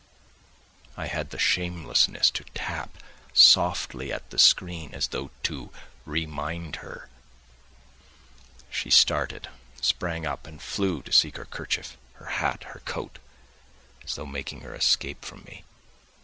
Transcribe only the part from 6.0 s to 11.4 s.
remind her.... She started, sprang up, and flew to seek